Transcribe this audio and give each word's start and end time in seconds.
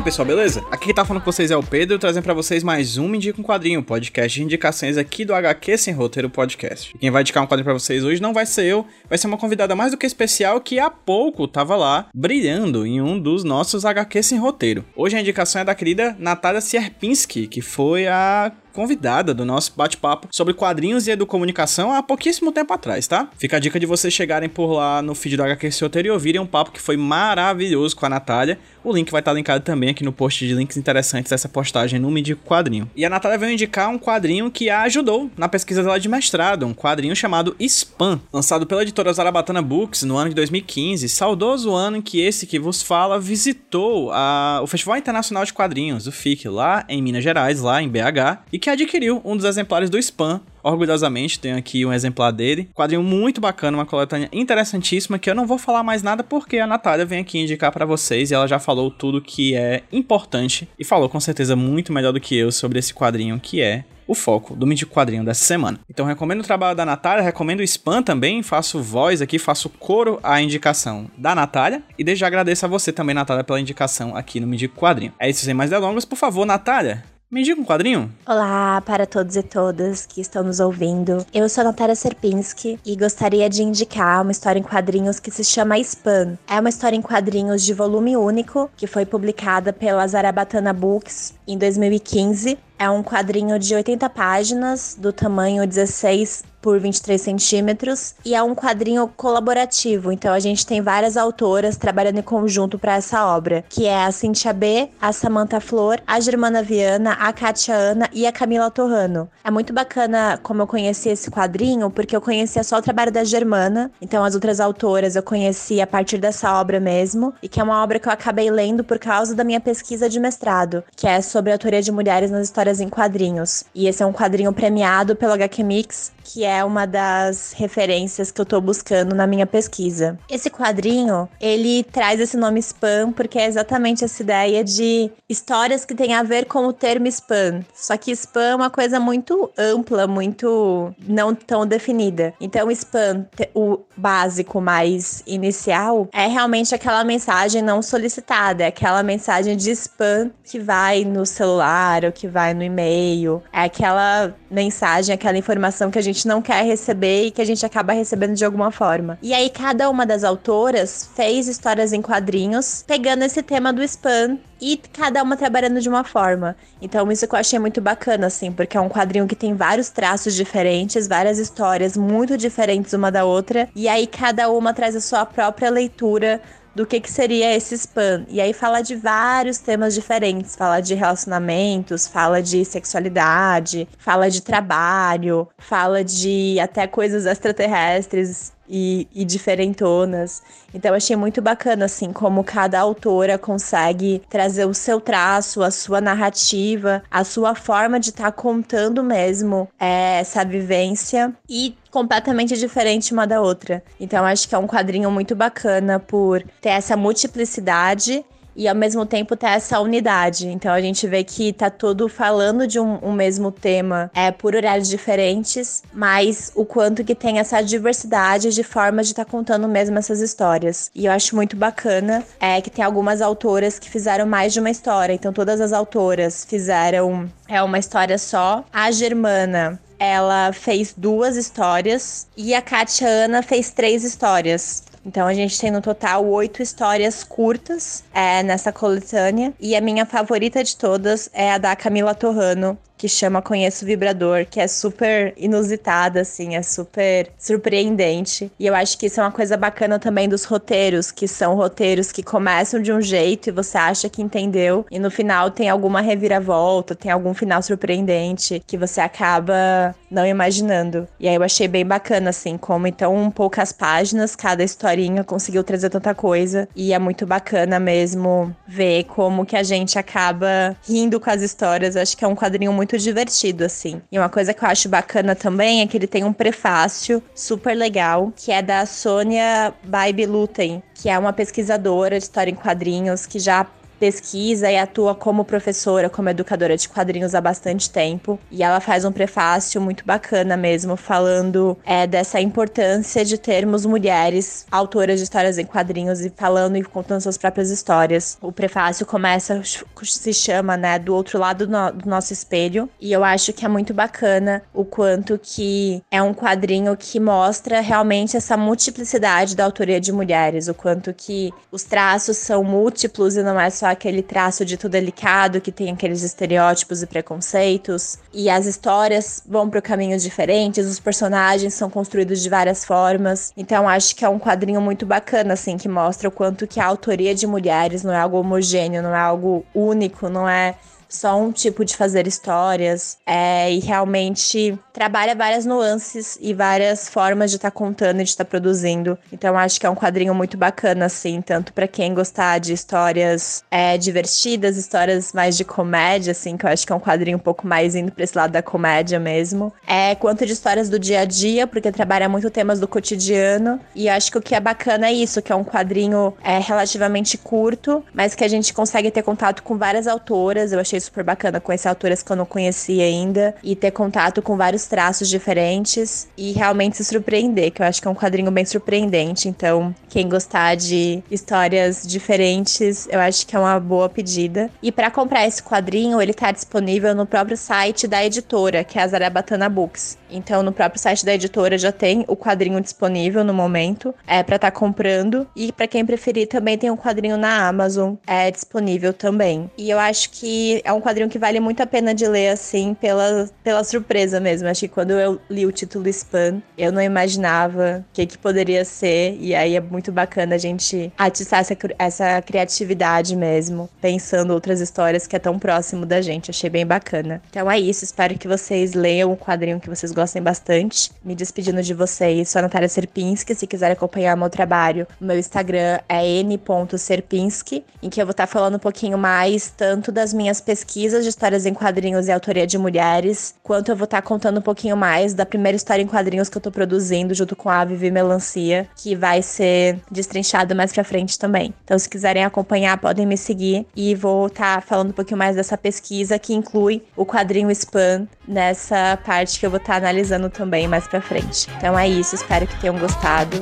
Aí 0.00 0.04
pessoal, 0.04 0.26
beleza? 0.26 0.64
Aqui 0.70 0.86
quem 0.86 0.94
tá 0.94 1.04
falando 1.04 1.22
com 1.22 1.30
vocês 1.30 1.50
é 1.50 1.56
o 1.56 1.62
Pedro, 1.62 1.98
trazendo 1.98 2.24
para 2.24 2.32
vocês 2.32 2.62
mais 2.62 2.96
um 2.96 3.06
Me 3.06 3.18
Indica 3.18 3.38
um 3.38 3.44
Quadrinho, 3.44 3.82
podcast 3.82 4.38
de 4.38 4.42
indicações 4.42 4.96
aqui 4.96 5.26
do 5.26 5.34
HQ 5.34 5.76
Sem 5.76 5.92
Roteiro 5.92 6.30
Podcast. 6.30 6.92
E 6.94 6.98
quem 6.98 7.10
vai 7.10 7.20
indicar 7.20 7.42
um 7.42 7.46
quadrinho 7.46 7.64
para 7.64 7.74
vocês 7.74 8.02
hoje 8.02 8.20
não 8.20 8.32
vai 8.32 8.46
ser 8.46 8.64
eu, 8.64 8.86
vai 9.08 9.18
ser 9.18 9.26
uma 9.26 9.36
convidada 9.36 9.76
mais 9.76 9.92
do 9.92 9.98
que 9.98 10.06
especial 10.06 10.60
que 10.60 10.80
há 10.80 10.88
pouco 10.90 11.46
tava 11.46 11.76
lá 11.76 12.08
brilhando 12.14 12.86
em 12.86 13.00
um 13.00 13.18
dos 13.18 13.44
nossos 13.44 13.84
HQ 13.84 14.22
Sem 14.22 14.38
Roteiro. 14.38 14.84
Hoje 14.96 15.16
a 15.16 15.20
indicação 15.20 15.60
é 15.60 15.64
da 15.64 15.74
querida 15.74 16.16
Natália 16.18 16.62
Sierpinski, 16.62 17.46
que 17.46 17.60
foi 17.60 18.06
a 18.06 18.50
convidada 18.72 19.34
do 19.34 19.44
nosso 19.44 19.72
bate-papo 19.76 20.28
sobre 20.30 20.54
quadrinhos 20.54 21.06
e 21.06 21.10
educomunicação 21.10 21.92
há 21.92 22.02
pouquíssimo 22.02 22.52
tempo 22.52 22.72
atrás, 22.72 23.06
tá? 23.06 23.28
Fica 23.38 23.56
a 23.56 23.60
dica 23.60 23.78
de 23.78 23.86
vocês 23.86 24.12
chegarem 24.12 24.48
por 24.48 24.72
lá 24.74 25.02
no 25.02 25.14
feed 25.14 25.36
do 25.36 25.42
HQ 25.42 25.70
Roteiro 25.82 26.08
e 26.08 26.10
ouvirem 26.10 26.40
um 26.40 26.46
papo 26.46 26.70
que 26.70 26.80
foi 26.80 26.96
maravilhoso 26.96 27.96
com 27.96 28.06
a 28.06 28.08
Natália. 28.08 28.58
O 28.82 28.92
link 28.92 29.10
vai 29.10 29.20
estar 29.20 29.32
linkado 29.32 29.64
também 29.64 29.90
aqui 29.90 30.04
no 30.04 30.12
post 30.12 30.46
de 30.46 30.54
links 30.54 30.76
interessantes 30.76 31.30
dessa 31.30 31.48
postagem 31.48 31.98
no 31.98 32.10
Me 32.10 32.22
Quadrinho. 32.34 32.90
E 32.94 33.04
a 33.04 33.10
Natália 33.10 33.38
veio 33.38 33.52
indicar 33.52 33.88
um 33.88 33.98
quadrinho 33.98 34.50
que 34.50 34.70
a 34.70 34.82
ajudou 34.82 35.30
na 35.36 35.48
pesquisa 35.48 35.82
dela 35.82 35.98
de 35.98 36.08
mestrado, 36.08 36.66
um 36.66 36.74
quadrinho 36.74 37.14
chamado 37.16 37.56
Spam, 37.58 38.20
lançado 38.32 38.66
pela 38.66 38.82
editora 38.82 39.12
Zarabatana 39.12 39.62
Books 39.62 40.02
no 40.02 40.16
ano 40.16 40.28
de 40.28 40.34
2015, 40.34 41.08
saudoso 41.08 41.74
ano 41.74 41.98
em 41.98 42.02
que 42.02 42.20
esse 42.20 42.46
que 42.46 42.58
vos 42.58 42.82
fala 42.82 43.18
visitou 43.18 44.12
a, 44.12 44.60
o 44.62 44.66
Festival 44.66 44.96
Internacional 44.96 45.44
de 45.44 45.52
Quadrinhos, 45.52 46.06
o 46.06 46.12
FIC, 46.12 46.48
lá 46.48 46.84
em 46.88 47.02
Minas 47.02 47.24
Gerais, 47.24 47.60
lá 47.60 47.82
em 47.82 47.88
BH, 47.88 48.44
e 48.52 48.58
que 48.60 48.70
adquiriu 48.70 49.20
um 49.24 49.36
dos 49.36 49.44
exemplares 49.44 49.90
do 49.90 49.98
Spam. 49.98 50.40
Orgulhosamente, 50.62 51.40
tenho 51.40 51.56
aqui 51.56 51.84
um 51.84 51.92
exemplar 51.92 52.32
dele. 52.32 52.68
Quadrinho 52.74 53.02
muito 53.02 53.40
bacana, 53.40 53.78
uma 53.78 53.86
coletânea 53.86 54.28
interessantíssima 54.32 55.18
que 55.18 55.28
eu 55.28 55.34
não 55.34 55.46
vou 55.46 55.58
falar 55.58 55.82
mais 55.82 56.02
nada 56.02 56.22
porque 56.22 56.58
a 56.58 56.66
Natália 56.66 57.06
vem 57.06 57.20
aqui 57.20 57.38
indicar 57.38 57.72
para 57.72 57.86
vocês 57.86 58.30
e 58.30 58.34
ela 58.34 58.46
já 58.46 58.58
falou 58.58 58.90
tudo 58.90 59.22
que 59.22 59.56
é 59.56 59.82
importante 59.90 60.68
e 60.78 60.84
falou 60.84 61.08
com 61.08 61.18
certeza 61.18 61.56
muito 61.56 61.92
melhor 61.92 62.12
do 62.12 62.20
que 62.20 62.36
eu 62.36 62.52
sobre 62.52 62.78
esse 62.78 62.92
quadrinho 62.92 63.40
que 63.40 63.60
é 63.62 63.84
o 64.10 64.14
foco 64.14 64.56
do 64.56 64.66
Mídia 64.66 64.88
Quadrinho 64.88 65.24
dessa 65.24 65.44
semana. 65.44 65.78
Então 65.88 66.04
recomendo 66.04 66.40
o 66.40 66.44
trabalho 66.44 66.76
da 66.76 66.84
Natália, 66.84 67.22
recomendo 67.22 67.60
o 67.60 67.62
Spam 67.62 68.02
também, 68.02 68.42
faço 68.42 68.82
voz 68.82 69.22
aqui, 69.22 69.38
faço 69.38 69.68
coro 69.68 70.18
à 70.20 70.42
indicação 70.42 71.08
da 71.16 71.32
Natália 71.32 71.80
e 71.96 72.02
desde 72.02 72.20
já 72.20 72.26
agradeço 72.26 72.66
a 72.66 72.68
você 72.68 72.92
também, 72.92 73.14
Natália, 73.14 73.44
pela 73.44 73.60
indicação 73.60 74.16
aqui 74.16 74.40
no 74.40 74.48
Mídia 74.48 74.68
Quadrinho. 74.68 75.12
É 75.16 75.30
isso, 75.30 75.44
sem 75.44 75.54
mais 75.54 75.70
delongas, 75.70 76.04
por 76.04 76.16
favor, 76.16 76.44
Natália, 76.44 77.04
me 77.30 77.44
diga 77.44 77.60
um 77.60 77.64
quadrinho? 77.64 78.12
Olá 78.26 78.80
para 78.80 79.06
todos 79.06 79.36
e 79.36 79.42
todas 79.42 80.04
que 80.04 80.20
estão 80.20 80.42
nos 80.42 80.58
ouvindo. 80.58 81.24
Eu 81.32 81.48
sou 81.48 81.62
a 81.62 81.64
Natália 81.64 81.94
Serpinski 81.94 82.80
e 82.84 82.96
gostaria 82.96 83.48
de 83.48 83.62
indicar 83.62 84.22
uma 84.22 84.32
história 84.32 84.58
em 84.58 84.64
quadrinhos 84.64 85.20
que 85.20 85.30
se 85.30 85.44
chama 85.44 85.78
Spam. 85.78 86.36
É 86.48 86.58
uma 86.58 86.68
história 86.68 86.96
em 86.96 87.02
quadrinhos 87.02 87.62
de 87.62 87.72
volume 87.72 88.16
único 88.16 88.68
que 88.76 88.88
foi 88.88 89.06
publicada 89.06 89.72
pela 89.72 90.06
Zarabatana 90.08 90.72
Books 90.72 91.34
em 91.46 91.56
2015. 91.56 92.58
É 92.80 92.88
um 92.88 93.02
quadrinho 93.02 93.58
de 93.58 93.74
80 93.74 94.08
páginas, 94.08 94.96
do 94.98 95.12
tamanho 95.12 95.66
16 95.66 96.44
por 96.60 96.78
23 96.78 97.20
centímetros 97.20 98.14
e 98.24 98.34
é 98.34 98.42
um 98.42 98.54
quadrinho 98.54 99.08
colaborativo. 99.16 100.12
Então 100.12 100.32
a 100.32 100.38
gente 100.38 100.66
tem 100.66 100.80
várias 100.80 101.16
autoras 101.16 101.76
trabalhando 101.76 102.18
em 102.18 102.22
conjunto 102.22 102.78
para 102.78 102.96
essa 102.96 103.26
obra, 103.26 103.64
que 103.68 103.86
é 103.86 104.04
a 104.04 104.12
Cintia 104.12 104.52
B, 104.52 104.88
a 105.00 105.12
Samantha 105.12 105.60
Flor, 105.60 106.00
a 106.06 106.20
Germana 106.20 106.62
Viana, 106.62 107.12
a 107.12 107.32
Katia 107.32 107.74
Ana 107.74 108.08
e 108.12 108.26
a 108.26 108.32
Camila 108.32 108.70
Torrano. 108.70 109.28
É 109.42 109.50
muito 109.50 109.72
bacana 109.72 110.38
como 110.42 110.62
eu 110.62 110.66
conheci 110.66 111.08
esse 111.08 111.30
quadrinho, 111.30 111.90
porque 111.90 112.14
eu 112.14 112.20
conhecia 112.20 112.62
só 112.62 112.78
o 112.78 112.82
trabalho 112.82 113.10
da 113.10 113.24
Germana, 113.24 113.90
então 114.00 114.24
as 114.24 114.34
outras 114.34 114.60
autoras 114.60 115.16
eu 115.16 115.22
conheci 115.22 115.80
a 115.80 115.86
partir 115.86 116.18
dessa 116.18 116.60
obra 116.60 116.78
mesmo, 116.78 117.32
e 117.42 117.48
que 117.48 117.60
é 117.60 117.62
uma 117.62 117.82
obra 117.82 117.98
que 117.98 118.08
eu 118.08 118.12
acabei 118.12 118.50
lendo 118.50 118.84
por 118.84 118.98
causa 118.98 119.34
da 119.34 119.44
minha 119.44 119.60
pesquisa 119.60 120.08
de 120.08 120.20
mestrado, 120.20 120.84
que 120.94 121.06
é 121.06 121.20
sobre 121.22 121.50
a 121.50 121.54
autoria 121.54 121.80
de 121.80 121.90
mulheres 121.90 122.30
nas 122.30 122.42
histórias 122.42 122.69
em 122.78 122.88
quadrinhos. 122.88 123.64
E 123.74 123.88
esse 123.88 124.02
é 124.02 124.06
um 124.06 124.12
quadrinho 124.12 124.52
premiado 124.52 125.16
pelo 125.16 125.32
HQ 125.32 125.64
Mix, 125.64 126.12
que 126.22 126.44
é 126.44 126.62
uma 126.62 126.86
das 126.86 127.52
referências 127.56 128.30
que 128.30 128.40
eu 128.40 128.46
tô 128.46 128.60
buscando 128.60 129.14
na 129.16 129.26
minha 129.26 129.46
pesquisa. 129.46 130.16
Esse 130.28 130.48
quadrinho, 130.48 131.28
ele 131.40 131.82
traz 131.82 132.20
esse 132.20 132.36
nome 132.36 132.60
spam 132.60 133.10
porque 133.12 133.38
é 133.38 133.46
exatamente 133.46 134.04
essa 134.04 134.22
ideia 134.22 134.62
de 134.62 135.10
histórias 135.28 135.84
que 135.84 135.94
têm 135.94 136.14
a 136.14 136.22
ver 136.22 136.46
com 136.46 136.66
o 136.66 136.72
termo 136.72 137.08
spam. 137.08 137.64
Só 137.74 137.96
que 137.96 138.12
spam 138.12 138.50
é 138.50 138.54
uma 138.54 138.70
coisa 138.70 139.00
muito 139.00 139.50
ampla, 139.58 140.06
muito 140.06 140.94
não 141.06 141.34
tão 141.34 141.66
definida. 141.66 142.32
Então, 142.40 142.70
spam, 142.70 143.26
o 143.54 143.80
básico 143.96 144.60
mais 144.60 145.22
inicial, 145.26 146.08
é 146.12 146.26
realmente 146.26 146.74
aquela 146.74 147.04
mensagem 147.04 147.62
não 147.62 147.82
solicitada, 147.82 148.64
é 148.64 148.66
aquela 148.66 149.02
mensagem 149.02 149.56
de 149.56 149.70
spam 149.72 150.30
que 150.44 150.58
vai 150.58 151.04
no 151.04 151.24
celular 151.26 152.04
ou 152.04 152.12
que 152.12 152.26
vai 152.28 152.54
no 152.60 152.64
e-mail. 152.64 153.42
É 153.52 153.62
aquela 153.62 154.34
mensagem, 154.50 155.14
aquela 155.14 155.38
informação 155.38 155.90
que 155.90 155.98
a 155.98 156.02
gente 156.02 156.28
não 156.28 156.42
quer 156.42 156.64
receber 156.64 157.24
e 157.24 157.30
que 157.30 157.40
a 157.40 157.44
gente 157.44 157.64
acaba 157.64 157.92
recebendo 157.92 158.34
de 158.34 158.44
alguma 158.44 158.70
forma. 158.70 159.18
E 159.22 159.32
aí, 159.32 159.48
cada 159.50 159.88
uma 159.88 160.04
das 160.04 160.22
autoras 160.22 161.10
fez 161.16 161.48
histórias 161.48 161.92
em 161.92 162.02
quadrinhos, 162.02 162.84
pegando 162.86 163.24
esse 163.24 163.42
tema 163.42 163.72
do 163.72 163.82
spam 163.82 164.38
e 164.60 164.76
cada 164.92 165.22
uma 165.22 165.36
trabalhando 165.36 165.80
de 165.80 165.88
uma 165.88 166.04
forma. 166.04 166.54
Então, 166.82 167.10
isso 167.10 167.26
que 167.26 167.34
eu 167.34 167.38
achei 167.38 167.58
muito 167.58 167.80
bacana, 167.80 168.26
assim, 168.26 168.52
porque 168.52 168.76
é 168.76 168.80
um 168.80 168.88
quadrinho 168.88 169.26
que 169.26 169.34
tem 169.34 169.54
vários 169.54 169.88
traços 169.88 170.34
diferentes, 170.34 171.08
várias 171.08 171.38
histórias 171.38 171.96
muito 171.96 172.36
diferentes 172.36 172.92
uma 172.92 173.10
da 173.10 173.24
outra, 173.24 173.68
e 173.74 173.88
aí 173.88 174.06
cada 174.06 174.50
uma 174.50 174.74
traz 174.74 174.94
a 174.94 175.00
sua 175.00 175.24
própria 175.24 175.70
leitura 175.70 176.42
do 176.74 176.86
que, 176.86 177.00
que 177.00 177.10
seria 177.10 177.54
esse 177.54 177.74
spam. 177.74 178.24
E 178.28 178.40
aí 178.40 178.52
fala 178.52 178.80
de 178.82 178.94
vários 178.94 179.58
temas 179.58 179.94
diferentes, 179.94 180.54
fala 180.54 180.80
de 180.80 180.94
relacionamentos, 180.94 182.06
fala 182.06 182.42
de 182.42 182.64
sexualidade, 182.64 183.88
fala 183.98 184.30
de 184.30 184.40
trabalho, 184.42 185.48
fala 185.58 186.04
de 186.04 186.58
até 186.60 186.86
coisas 186.86 187.26
extraterrestres 187.26 188.52
e, 188.70 189.08
e 189.12 189.24
diferentonas. 189.24 190.42
Então 190.72 190.94
achei 190.94 191.16
muito 191.16 191.42
bacana, 191.42 191.86
assim, 191.86 192.12
como 192.12 192.44
cada 192.44 192.78
autora 192.78 193.36
consegue 193.36 194.22
trazer 194.30 194.64
o 194.64 194.72
seu 194.72 195.00
traço, 195.00 195.62
a 195.62 195.70
sua 195.70 196.00
narrativa, 196.00 197.02
a 197.10 197.24
sua 197.24 197.54
forma 197.56 197.98
de 197.98 198.10
estar 198.10 198.30
tá 198.30 198.32
contando 198.32 199.02
mesmo 199.02 199.68
é, 199.78 200.20
essa 200.20 200.44
vivência 200.44 201.34
e 201.48 201.74
completamente 201.90 202.56
diferente 202.56 203.12
uma 203.12 203.26
da 203.26 203.40
outra. 203.40 203.82
Então 203.98 204.24
acho 204.24 204.48
que 204.48 204.54
é 204.54 204.58
um 204.58 204.66
quadrinho 204.66 205.10
muito 205.10 205.34
bacana 205.34 205.98
por 205.98 206.42
ter 206.60 206.70
essa 206.70 206.96
multiplicidade 206.96 208.24
e 208.60 208.68
ao 208.68 208.74
mesmo 208.74 209.06
tempo 209.06 209.34
ter 209.34 209.46
essa 209.46 209.80
unidade. 209.80 210.46
Então 210.46 210.70
a 210.70 210.82
gente 210.82 211.06
vê 211.06 211.24
que 211.24 211.50
tá 211.50 211.70
todo 211.70 212.10
falando 212.10 212.66
de 212.66 212.78
um, 212.78 212.98
um, 213.02 213.10
mesmo 213.10 213.50
tema 213.50 214.10
é, 214.14 214.30
por 214.30 214.54
horários 214.54 214.86
diferentes, 214.86 215.82
mas 215.94 216.52
o 216.54 216.66
quanto 216.66 217.02
que 217.02 217.14
tem 217.14 217.38
essa 217.38 217.62
diversidade 217.62 218.52
de 218.52 218.62
formas 218.62 219.06
de 219.06 219.14
estar 219.14 219.24
tá 219.24 219.30
contando 219.30 219.66
mesmo 219.66 219.98
essas 219.98 220.20
histórias. 220.20 220.90
E 220.94 221.06
eu 221.06 221.12
acho 221.12 221.34
muito 221.34 221.56
bacana 221.56 222.22
é 222.38 222.60
que 222.60 222.68
tem 222.68 222.84
algumas 222.84 223.22
autoras 223.22 223.78
que 223.78 223.88
fizeram 223.88 224.26
mais 224.26 224.52
de 224.52 224.60
uma 224.60 224.68
história. 224.68 225.14
Então 225.14 225.32
todas 225.32 225.58
as 225.58 225.72
autoras 225.72 226.44
fizeram 226.44 227.30
é 227.48 227.62
uma 227.62 227.78
história 227.78 228.18
só. 228.18 228.62
A 228.70 228.90
Germana 228.90 229.80
ela 229.98 230.50
fez 230.52 230.94
duas 230.96 231.36
histórias 231.36 232.26
e 232.34 232.54
a 232.54 232.62
Katia 232.62 233.06
Ana 233.06 233.42
fez 233.42 233.70
três 233.70 234.02
histórias. 234.02 234.82
Então 235.04 235.26
a 235.26 235.32
gente 235.32 235.58
tem 235.58 235.70
no 235.70 235.80
total 235.80 236.26
oito 236.26 236.62
histórias 236.62 237.24
curtas 237.24 238.04
é, 238.12 238.42
nessa 238.42 238.72
coletânea. 238.72 239.52
E 239.58 239.74
a 239.74 239.80
minha 239.80 240.04
favorita 240.04 240.62
de 240.62 240.76
todas 240.76 241.30
é 241.32 241.52
a 241.52 241.58
da 241.58 241.74
Camila 241.74 242.14
Torrano, 242.14 242.78
que 243.00 243.08
chama 243.08 243.40
Conheço 243.40 243.82
o 243.82 243.88
Vibrador, 243.88 244.44
que 244.44 244.60
é 244.60 244.68
super 244.68 245.32
inusitada, 245.34 246.20
assim, 246.20 246.54
é 246.54 246.60
super 246.60 247.30
surpreendente. 247.38 248.52
E 248.60 248.66
eu 248.66 248.74
acho 248.74 248.98
que 248.98 249.06
isso 249.06 249.18
é 249.18 249.24
uma 249.24 249.32
coisa 249.32 249.56
bacana 249.56 249.98
também 249.98 250.28
dos 250.28 250.44
roteiros, 250.44 251.10
que 251.10 251.26
são 251.26 251.54
roteiros 251.54 252.12
que 252.12 252.22
começam 252.22 252.78
de 252.78 252.92
um 252.92 253.00
jeito 253.00 253.48
e 253.48 253.52
você 253.52 253.78
acha 253.78 254.06
que 254.10 254.20
entendeu, 254.20 254.84
e 254.90 254.98
no 254.98 255.10
final 255.10 255.50
tem 255.50 255.70
alguma 255.70 256.02
reviravolta, 256.02 256.94
tem 256.94 257.10
algum 257.10 257.32
final 257.32 257.62
surpreendente 257.62 258.62
que 258.66 258.76
você 258.76 259.00
acaba 259.00 259.94
não 260.10 260.26
imaginando. 260.26 261.08
E 261.18 261.26
aí 261.26 261.36
eu 261.36 261.42
achei 261.42 261.68
bem 261.68 261.86
bacana, 261.86 262.28
assim, 262.28 262.58
como 262.58 262.86
então 262.86 263.30
poucas 263.30 263.72
páginas, 263.72 264.36
cada 264.36 264.62
historinha 264.62 265.24
conseguiu 265.24 265.64
trazer 265.64 265.88
tanta 265.88 266.14
coisa. 266.14 266.68
E 266.76 266.92
é 266.92 266.98
muito 266.98 267.24
bacana 267.24 267.80
mesmo 267.80 268.54
ver 268.68 269.04
como 269.04 269.46
que 269.46 269.56
a 269.56 269.62
gente 269.62 269.98
acaba 269.98 270.76
rindo 270.86 271.18
com 271.18 271.30
as 271.30 271.40
histórias. 271.40 271.96
Eu 271.96 272.02
acho 272.02 272.14
que 272.14 272.24
é 272.24 272.28
um 272.28 272.34
quadrinho 272.34 272.72
muito 272.74 272.89
muito 272.90 272.98
divertido, 272.98 273.64
assim. 273.64 274.02
E 274.10 274.18
uma 274.18 274.28
coisa 274.28 274.52
que 274.52 274.64
eu 274.64 274.68
acho 274.68 274.88
bacana 274.88 275.36
também 275.36 275.80
é 275.80 275.86
que 275.86 275.96
ele 275.96 276.06
tem 276.06 276.24
um 276.24 276.32
prefácio 276.32 277.22
super 277.34 277.74
legal, 277.74 278.32
que 278.34 278.50
é 278.50 278.60
da 278.60 278.84
Sônia 278.84 279.72
Baibe 279.84 280.26
Lutem, 280.26 280.82
que 280.94 281.08
é 281.08 281.16
uma 281.16 281.32
pesquisadora 281.32 282.18
de 282.18 282.24
história 282.24 282.50
em 282.50 282.54
quadrinhos 282.54 283.26
que 283.26 283.38
já 283.38 283.64
pesquisa 284.00 284.72
e 284.72 284.78
atua 284.78 285.14
como 285.14 285.44
professora, 285.44 286.08
como 286.08 286.30
educadora 286.30 286.74
de 286.76 286.88
quadrinhos 286.88 287.34
há 287.34 287.40
bastante 287.40 287.90
tempo. 287.90 288.40
E 288.50 288.62
ela 288.62 288.80
faz 288.80 289.04
um 289.04 289.12
prefácio 289.12 289.80
muito 289.80 290.04
bacana 290.06 290.56
mesmo, 290.56 290.96
falando 290.96 291.76
é, 291.84 292.06
dessa 292.06 292.40
importância 292.40 293.24
de 293.24 293.36
termos 293.36 293.84
mulheres 293.84 294.66
autoras 294.70 295.18
de 295.18 295.24
histórias 295.24 295.58
em 295.58 295.66
quadrinhos 295.66 296.24
e 296.24 296.32
falando 296.34 296.76
e 296.76 296.82
contando 296.82 297.20
suas 297.20 297.36
próprias 297.36 297.70
histórias. 297.70 298.38
O 298.40 298.50
prefácio 298.50 299.04
começa, 299.04 299.60
se 300.02 300.32
chama, 300.32 300.76
né, 300.78 300.98
do 300.98 301.14
outro 301.14 301.38
lado 301.38 301.66
do, 301.66 301.92
do 301.92 302.08
nosso 302.08 302.32
espelho. 302.32 302.88
E 302.98 303.12
eu 303.12 303.22
acho 303.22 303.52
que 303.52 303.66
é 303.66 303.68
muito 303.68 303.92
bacana 303.92 304.62
o 304.72 304.84
quanto 304.84 305.38
que 305.38 306.02
é 306.10 306.22
um 306.22 306.32
quadrinho 306.32 306.96
que 306.96 307.20
mostra 307.20 307.80
realmente 307.80 308.36
essa 308.36 308.56
multiplicidade 308.56 309.54
da 309.54 309.64
autoria 309.64 310.00
de 310.00 310.10
mulheres, 310.10 310.68
o 310.68 310.74
quanto 310.74 311.12
que 311.12 311.52
os 311.70 311.82
traços 311.82 312.38
são 312.38 312.64
múltiplos 312.64 313.36
e 313.36 313.42
não 313.42 313.60
é 313.60 313.68
só 313.68 313.89
aquele 313.90 314.22
traço 314.22 314.64
de 314.64 314.76
tudo 314.76 314.92
delicado 314.92 315.60
que 315.60 315.72
tem 315.72 315.90
aqueles 315.90 316.22
estereótipos 316.22 317.02
e 317.02 317.06
preconceitos. 317.06 318.18
E 318.32 318.48
as 318.48 318.66
histórias 318.66 319.42
vão 319.46 319.68
para 319.68 319.80
caminhos 319.80 320.22
diferentes, 320.22 320.86
os 320.86 321.00
personagens 321.00 321.74
são 321.74 321.90
construídos 321.90 322.42
de 322.42 322.48
várias 322.48 322.84
formas. 322.84 323.52
Então 323.56 323.88
acho 323.88 324.14
que 324.14 324.24
é 324.24 324.28
um 324.28 324.38
quadrinho 324.38 324.80
muito 324.80 325.06
bacana, 325.06 325.54
assim, 325.54 325.76
que 325.76 325.88
mostra 325.88 326.28
o 326.28 326.32
quanto 326.32 326.66
que 326.66 326.80
a 326.80 326.86
autoria 326.86 327.34
de 327.34 327.46
mulheres 327.46 328.02
não 328.02 328.12
é 328.12 328.18
algo 328.18 328.38
homogêneo, 328.38 329.02
não 329.02 329.14
é 329.14 329.20
algo 329.20 329.64
único, 329.74 330.28
não 330.28 330.48
é 330.48 330.74
só 331.10 331.38
um 331.38 331.52
tipo 331.52 331.84
de 331.84 331.96
fazer 331.96 332.26
histórias 332.26 333.18
é, 333.26 333.70
e 333.70 333.80
realmente 333.80 334.78
trabalha 334.92 335.34
várias 335.34 335.66
nuances 335.66 336.38
e 336.40 336.54
várias 336.54 337.08
formas 337.08 337.50
de 337.50 337.56
estar 337.56 337.70
tá 337.70 337.76
contando 337.76 338.20
e 338.20 338.24
de 338.24 338.30
estar 338.30 338.44
tá 338.44 338.50
produzindo. 338.50 339.18
Então 339.32 339.58
acho 339.58 339.78
que 339.80 339.86
é 339.86 339.90
um 339.90 339.94
quadrinho 339.94 340.34
muito 340.34 340.56
bacana, 340.56 341.06
assim, 341.06 341.42
tanto 341.42 341.72
para 341.72 341.88
quem 341.88 342.14
gostar 342.14 342.58
de 342.58 342.72
histórias 342.72 343.64
é, 343.70 343.98
divertidas, 343.98 344.76
histórias 344.76 345.32
mais 345.32 345.56
de 345.56 345.64
comédia, 345.64 346.30
assim, 346.30 346.56
que 346.56 346.64
eu 346.64 346.70
acho 346.70 346.86
que 346.86 346.92
é 346.92 346.96
um 346.96 347.00
quadrinho 347.00 347.36
um 347.36 347.40
pouco 347.40 347.66
mais 347.66 347.94
indo 347.94 348.12
pra 348.12 348.24
esse 348.24 348.36
lado 348.36 348.52
da 348.52 348.62
comédia 348.62 349.18
mesmo. 349.18 349.72
É, 349.86 350.14
quanto 350.14 350.46
de 350.46 350.52
histórias 350.52 350.88
do 350.88 350.98
dia 350.98 351.20
a 351.20 351.24
dia, 351.24 351.66
porque 351.66 351.90
trabalha 351.90 352.28
muito 352.28 352.50
temas 352.50 352.78
do 352.78 352.86
cotidiano. 352.86 353.80
E 353.94 354.08
acho 354.08 354.30
que 354.30 354.38
o 354.38 354.42
que 354.42 354.54
é 354.54 354.60
bacana 354.60 355.08
é 355.08 355.12
isso, 355.12 355.42
que 355.42 355.52
é 355.52 355.56
um 355.56 355.64
quadrinho 355.64 356.34
é, 356.42 356.58
relativamente 356.58 357.36
curto, 357.36 358.04
mas 358.14 358.34
que 358.34 358.44
a 358.44 358.48
gente 358.48 358.72
consegue 358.72 359.10
ter 359.10 359.22
contato 359.22 359.62
com 359.62 359.76
várias 359.76 360.06
autoras. 360.06 360.72
Eu 360.72 360.80
achei 360.80 360.99
super 361.00 361.24
bacana 361.24 361.60
conhecer 361.60 361.88
autoras 361.88 362.22
que 362.22 362.30
eu 362.30 362.36
não 362.36 362.46
conhecia 362.46 363.04
ainda 363.04 363.54
e 363.62 363.74
ter 363.74 363.90
contato 363.90 364.42
com 364.42 364.56
vários 364.56 364.86
traços 364.86 365.28
diferentes 365.28 366.28
e 366.36 366.52
realmente 366.52 366.96
se 366.96 367.04
surpreender, 367.04 367.70
que 367.70 367.82
eu 367.82 367.86
acho 367.86 368.00
que 368.00 368.08
é 368.08 368.10
um 368.10 368.14
quadrinho 368.14 368.50
bem 368.50 368.64
surpreendente. 368.64 369.48
Então, 369.48 369.94
quem 370.08 370.28
gostar 370.28 370.74
de 370.74 371.22
histórias 371.30 372.02
diferentes, 372.06 373.08
eu 373.10 373.20
acho 373.20 373.46
que 373.46 373.56
é 373.56 373.58
uma 373.58 373.78
boa 373.80 374.08
pedida. 374.08 374.70
E 374.82 374.92
para 374.92 375.10
comprar 375.10 375.46
esse 375.46 375.62
quadrinho, 375.62 376.20
ele 376.20 376.34
tá 376.34 376.50
disponível 376.52 377.14
no 377.14 377.26
próprio 377.26 377.56
site 377.56 378.06
da 378.06 378.24
editora, 378.24 378.84
que 378.84 378.98
é 378.98 379.02
a 379.02 379.08
Zarabatana 379.08 379.68
Books. 379.68 380.19
Então, 380.30 380.62
no 380.62 380.72
próprio 380.72 381.00
site 381.00 381.24
da 381.24 381.34
editora 381.34 381.76
já 381.76 381.92
tem 381.92 382.24
o 382.28 382.36
quadrinho 382.36 382.80
disponível 382.80 383.44
no 383.44 383.52
momento, 383.52 384.14
é 384.26 384.42
para 384.42 384.56
estar 384.56 384.70
tá 384.70 384.78
comprando. 384.78 385.46
E 385.54 385.72
para 385.72 385.86
quem 385.86 386.04
preferir, 386.04 386.48
também 386.48 386.78
tem 386.78 386.90
um 386.90 386.96
quadrinho 386.96 387.36
na 387.36 387.68
Amazon, 387.68 388.14
é 388.26 388.50
disponível 388.50 389.12
também. 389.12 389.70
E 389.76 389.90
eu 389.90 389.98
acho 389.98 390.30
que 390.30 390.80
é 390.84 390.92
um 390.92 391.00
quadrinho 391.00 391.28
que 391.28 391.38
vale 391.38 391.60
muito 391.60 391.82
a 391.82 391.86
pena 391.86 392.14
de 392.14 392.26
ler, 392.26 392.48
assim, 392.48 392.94
pela, 392.94 393.48
pela 393.62 393.84
surpresa 393.84 394.40
mesmo. 394.40 394.68
Acho 394.68 394.80
que 394.80 394.88
quando 394.88 395.12
eu 395.12 395.40
li 395.48 395.66
o 395.66 395.72
título 395.72 396.08
Spam, 396.08 396.62
eu 396.76 396.92
não 396.92 397.02
imaginava 397.02 398.04
o 398.08 398.12
que, 398.12 398.26
que 398.26 398.38
poderia 398.38 398.84
ser. 398.84 399.36
E 399.40 399.54
aí 399.54 399.76
é 399.76 399.80
muito 399.80 400.12
bacana 400.12 400.54
a 400.54 400.58
gente 400.58 401.12
atiçar 401.18 401.60
essa, 401.60 401.76
essa 401.98 402.42
criatividade 402.42 403.36
mesmo, 403.36 403.88
pensando 404.00 404.52
outras 404.52 404.80
histórias 404.80 405.26
que 405.26 405.36
é 405.36 405.38
tão 405.38 405.58
próximo 405.58 406.06
da 406.06 406.20
gente. 406.20 406.50
Achei 406.50 406.70
bem 406.70 406.86
bacana. 406.86 407.42
Então 407.50 407.70
é 407.70 407.78
isso. 407.78 408.04
Espero 408.04 408.36
que 408.38 408.48
vocês 408.48 408.94
leiam 408.94 409.32
o 409.32 409.36
quadrinho 409.36 409.80
que 409.80 409.88
vocês 409.88 410.12
gostem 410.20 410.42
bastante. 410.42 411.10
Me 411.24 411.34
despedindo 411.34 411.82
de 411.82 411.94
vocês, 411.94 412.50
sou 412.50 412.58
a 412.58 412.62
Natália 412.62 412.88
Serpinski. 412.88 413.54
Se 413.54 413.66
quiser 413.66 413.90
acompanhar 413.90 414.36
meu 414.36 414.50
trabalho, 414.50 415.06
o 415.18 415.24
meu 415.24 415.38
Instagram 415.38 415.98
é 416.06 416.26
n.serpinski, 416.42 417.82
em 418.02 418.10
que 418.10 418.20
eu 418.20 418.26
vou 418.26 418.32
estar 418.32 418.46
falando 418.46 418.74
um 418.74 418.78
pouquinho 418.78 419.16
mais 419.16 419.72
tanto 419.74 420.12
das 420.12 420.34
minhas 420.34 420.60
pesquisas 420.60 421.24
de 421.24 421.30
histórias 421.30 421.64
em 421.64 421.72
quadrinhos 421.72 422.28
e 422.28 422.32
autoria 422.32 422.66
de 422.66 422.76
mulheres, 422.76 423.54
quanto 423.62 423.90
eu 423.90 423.96
vou 423.96 424.04
estar 424.04 424.20
contando 424.20 424.58
um 424.58 424.62
pouquinho 424.62 424.96
mais 424.96 425.32
da 425.32 425.46
primeira 425.46 425.74
história 425.74 426.02
em 426.02 426.06
quadrinhos 426.06 426.50
que 426.50 426.58
eu 426.58 426.62
tô 426.62 426.70
produzindo 426.70 427.32
junto 427.34 427.56
com 427.56 427.70
a 427.70 427.82
Vivi 427.82 428.10
Melancia, 428.10 428.86
que 428.96 429.16
vai 429.16 429.40
ser 429.40 429.98
destrinchada 430.10 430.74
mais 430.74 430.92
pra 430.92 431.02
frente 431.02 431.38
também. 431.38 431.72
Então, 431.82 431.98
se 431.98 432.08
quiserem 432.08 432.44
acompanhar, 432.44 432.98
podem 432.98 433.24
me 433.24 433.38
seguir 433.38 433.86
e 433.96 434.14
vou 434.14 434.48
estar 434.48 434.82
falando 434.82 435.10
um 435.10 435.14
pouquinho 435.14 435.38
mais 435.38 435.56
dessa 435.56 435.78
pesquisa 435.78 436.38
que 436.38 436.52
inclui 436.52 437.02
o 437.16 437.24
quadrinho 437.24 437.70
Spam 437.70 438.28
nessa 438.46 439.18
parte 439.24 439.58
que 439.58 439.64
eu 439.64 439.70
vou 439.70 439.78
estar 439.78 440.00
analisando 440.10 440.50
também 440.50 440.88
mais 440.88 441.06
pra 441.06 441.20
frente. 441.20 441.68
Então 441.76 441.98
é 441.98 442.08
isso, 442.08 442.34
espero 442.34 442.66
que 442.66 442.78
tenham 442.80 442.98
gostado 442.98 443.56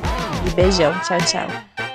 e 0.47 0.51
beijão, 0.51 0.93
tchau, 1.01 1.19
tchau. 1.19 1.88